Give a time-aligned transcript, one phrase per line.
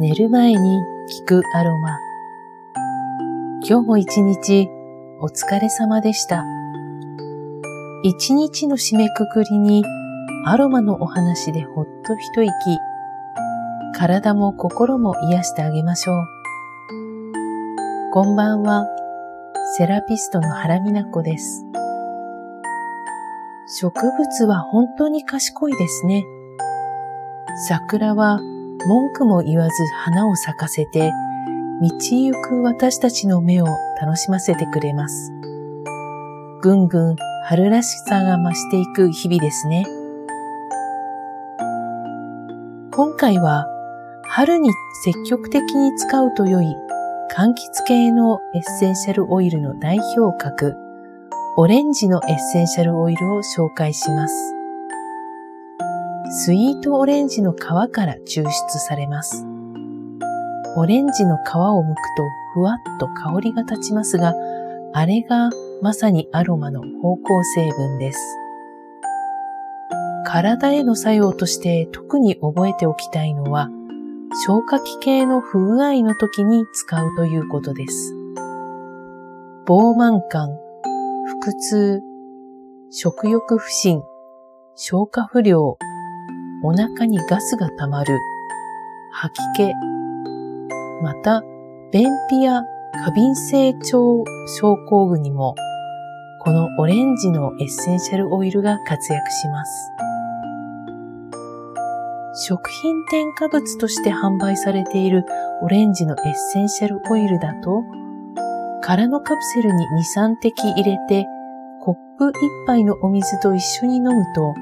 [0.00, 0.80] 寝る前に
[1.24, 1.98] 聞くアロマ。
[3.68, 4.68] 今日も一日
[5.18, 6.44] お疲れ様でした。
[8.04, 9.82] 一日の締めくくりに
[10.44, 12.52] アロマのお話でほっと一息、
[13.96, 16.26] 体も心も癒してあげましょう。
[18.12, 18.86] こんばんは、
[19.76, 21.66] セラピストの原美奈子です。
[23.80, 26.24] 植物は本当に賢いですね。
[27.66, 28.38] 桜は
[28.86, 31.10] 文句も言わず花を咲かせて、
[31.80, 33.66] 道行く私たちの目を
[34.00, 35.32] 楽しませてくれます。
[36.60, 39.84] ぐんぐん春らしさが増していく日々ですね。
[42.92, 43.66] 今回は
[44.24, 44.70] 春に
[45.04, 46.66] 積極的に使うと良い
[47.30, 50.74] 柑橘系のエッセンシャルオイルの代表格、
[51.56, 54.57] オレンジのエッセンシャルオイルを紹介します。
[56.30, 57.56] スイートオレンジの皮
[57.90, 59.46] から抽出されます。
[60.76, 64.34] オレンジの皮を剥くとふわっと香りが立ちますが、
[64.92, 65.48] あれが
[65.80, 68.20] まさにアロマの芳香成分です。
[70.26, 73.70] 体への作用として特に覚えておきたいのは、
[74.44, 78.14] 消化器系の不具合の時に使うということです。
[79.66, 80.50] 膨満感、
[81.40, 82.02] 腹痛、
[82.90, 84.02] 食欲不振、
[84.76, 85.78] 消化不良、
[86.60, 88.18] お腹にガスが溜まる、
[89.12, 89.72] 吐き気、
[91.02, 91.42] また、
[91.92, 92.62] 便秘や
[93.04, 93.80] 過敏性腸
[94.60, 95.54] 症候群にも、
[96.40, 99.92] このオレンジのエッセンシャルオイルが活躍します。
[102.48, 105.24] 食品添加物として販売されている
[105.62, 107.84] オレンジのエッセンシャルオイルだと、
[108.82, 109.84] 空のカプセルに
[110.16, 111.26] 2、3滴入れて、
[111.82, 112.32] コップ1
[112.66, 114.54] 杯のお水と一緒に飲むと、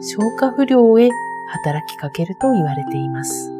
[0.00, 1.10] 消化不良へ
[1.48, 3.52] 働きかけると言われています。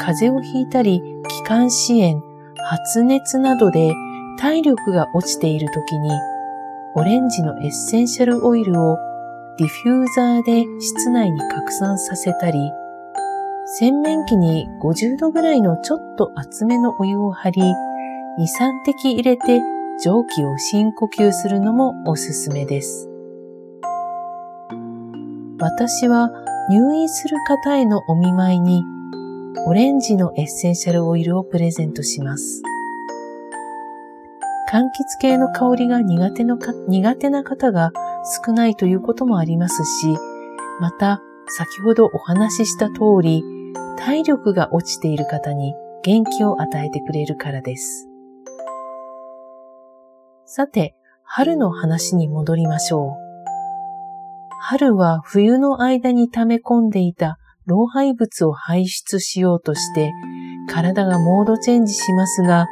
[0.00, 2.22] 風邪をひいたり、気管支炎、
[2.56, 3.92] 発熱などで
[4.38, 6.10] 体力が落ちている時に、
[6.94, 8.96] オレンジのエッセンシャルオイルを
[9.58, 12.58] ディフューザーで室内に拡散させたり、
[13.78, 17.72] 洗面器に50度ぐらいのちょっと厚めのお湯を張り、2、
[18.42, 19.60] 3滴入れて
[20.02, 23.13] 蒸気を深呼吸するのもおすすめです。
[25.58, 26.30] 私は
[26.68, 28.82] 入院する方へのお見舞いに
[29.66, 32.62] オレンジのエッセンシャルオイルをプレゼントします。
[34.70, 37.92] 柑橘系の香りが苦手のか苦手な方が
[38.46, 40.16] 少ないということもありますし、
[40.80, 43.44] また先ほどお話しした通り、
[43.96, 48.08] 体力が落ちている方に元気を与えてくれるからです。
[50.46, 53.23] さて、春の話に戻りましょう。
[54.66, 60.10] 春は冬の間に溜め込んでいた老廃物を排出しようとして
[60.70, 62.64] 体がモードチェンジしますが、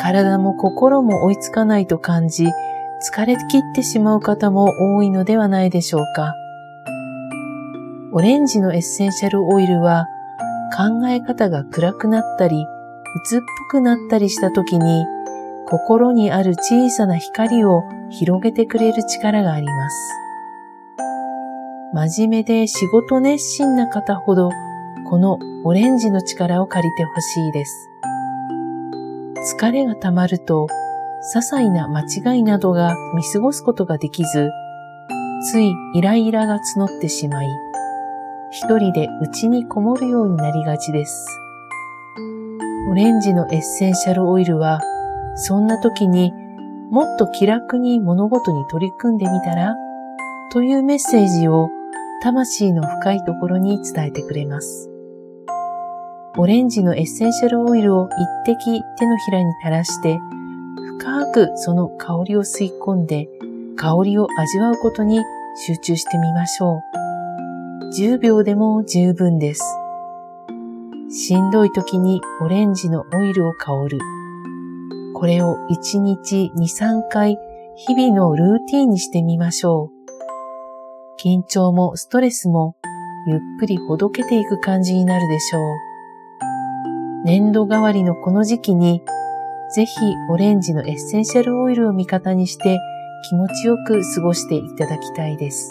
[0.00, 6.32] 体も心も追いつかないと感じ、疲れ切ってしまう方も多いのではないでしょうか。
[8.12, 10.06] オレンジのエッセンシャルオイルは
[10.76, 12.64] 考え方が暗くなったり、
[13.24, 15.04] 鬱っぽくなったりした時に
[15.66, 20.19] 心にある小さな光を広げてくれる力があります。
[21.92, 24.50] 真面目で仕事熱心な方ほど、
[25.08, 27.90] このオレンジの力を借りてほしいです。
[29.56, 30.68] 疲れが溜まると、
[31.34, 34.50] 些細な間違いなどが見過ごすことができず、
[35.50, 37.48] ついイライラが募ってしまい、
[38.52, 41.26] 一人で内にこもるようになりがちです。
[42.92, 44.80] オレンジのエッセンシャルオイルは、
[45.34, 46.32] そんな時に
[46.88, 49.74] もっと気楽に物事に取り組んでみたら？
[50.52, 51.68] というメッセージを
[52.22, 54.90] 魂の深いところに伝えてくれます。
[56.36, 58.08] オレンジのエッセンシャルオイルを
[58.44, 60.18] 一滴手のひらに垂らして、
[60.98, 63.28] 深くその香りを吸い込んで、
[63.76, 65.18] 香りを味わうことに
[65.66, 66.80] 集中してみましょう。
[67.92, 69.62] 10秒でも十分です。
[71.10, 73.98] しんどい時にオレンジのオイルを香る。
[75.14, 77.36] これを1日2、3回
[77.76, 79.99] 日々のルーティンにしてみましょう。
[81.22, 82.76] 緊張もストレスも
[83.26, 85.62] ゆっくりほどけていく感じになるでしょう。
[87.26, 89.02] 粘土代わりのこの時期に、
[89.74, 89.92] ぜひ
[90.30, 92.78] オレンジのエッセンシャルオイルを味方にして
[93.28, 95.68] 気持ちよく過ごしていただきたいです。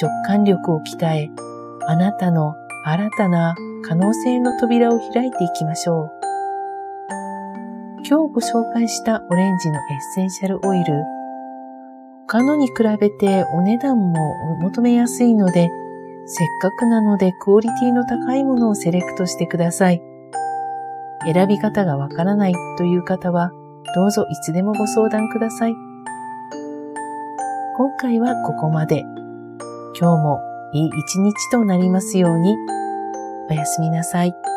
[0.00, 1.28] 直感力を鍛え、
[1.88, 2.54] あなたの
[2.84, 6.10] 新たな可能性の扉を開いていきましょう。
[8.08, 10.94] 今日ご紹介したオレンジのエッセンシャルオイル、
[12.28, 15.70] 他のに比べてお値段も求めやすいので、
[16.26, 20.02] せっかくなのでクオリティの高いものをセレクトしてください。
[21.24, 23.50] 選び方がわからないという方は、
[23.94, 25.74] どうぞいつでもご相談ください。
[27.76, 29.00] 今回はここまで。
[29.98, 30.40] 今日も
[30.72, 32.56] いい一日となりますように。
[33.50, 34.51] おやすみなさい。